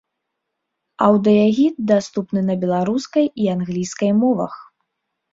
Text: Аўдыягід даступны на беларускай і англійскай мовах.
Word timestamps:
Аўдыягід 1.07 1.75
даступны 1.91 2.41
на 2.47 2.55
беларускай 2.63 3.25
і 3.43 3.51
англійскай 3.55 4.11
мовах. 4.23 4.53